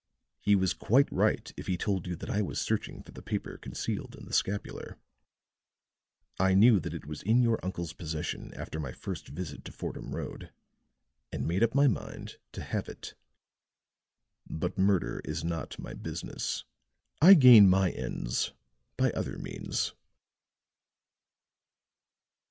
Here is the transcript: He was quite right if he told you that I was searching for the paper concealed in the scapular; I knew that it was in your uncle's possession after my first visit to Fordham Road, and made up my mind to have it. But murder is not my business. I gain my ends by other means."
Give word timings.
He 0.39 0.55
was 0.55 0.73
quite 0.73 1.11
right 1.11 1.53
if 1.55 1.67
he 1.67 1.77
told 1.77 2.07
you 2.07 2.15
that 2.15 2.29
I 2.31 2.41
was 2.41 2.59
searching 2.59 3.03
for 3.03 3.11
the 3.11 3.21
paper 3.21 3.59
concealed 3.59 4.15
in 4.15 4.25
the 4.25 4.33
scapular; 4.33 4.97
I 6.39 6.55
knew 6.55 6.79
that 6.79 6.95
it 6.95 7.05
was 7.05 7.21
in 7.21 7.43
your 7.43 7.63
uncle's 7.63 7.93
possession 7.93 8.51
after 8.55 8.79
my 8.79 8.93
first 8.93 9.27
visit 9.27 9.63
to 9.65 9.71
Fordham 9.71 10.15
Road, 10.15 10.51
and 11.31 11.47
made 11.47 11.61
up 11.61 11.75
my 11.75 11.85
mind 11.85 12.37
to 12.53 12.63
have 12.63 12.89
it. 12.89 13.13
But 14.49 14.75
murder 14.75 15.21
is 15.23 15.43
not 15.43 15.77
my 15.77 15.93
business. 15.93 16.63
I 17.21 17.35
gain 17.35 17.69
my 17.69 17.91
ends 17.91 18.53
by 18.97 19.11
other 19.11 19.37
means." 19.37 19.93